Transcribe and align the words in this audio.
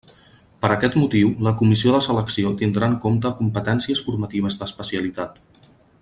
Per 0.63 0.69
aquest 0.75 0.95
motiu, 0.99 1.33
la 1.47 1.51
comissió 1.59 1.93
de 1.95 1.99
selecció 2.07 2.53
tindrà 2.63 2.89
en 2.93 2.97
compte 3.05 3.33
competències 3.45 4.05
formatives 4.09 4.61
d'especialitat. 4.63 5.39